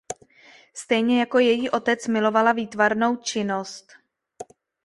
[0.73, 3.91] Stejně jako její otec milovala výtvarnou činnost.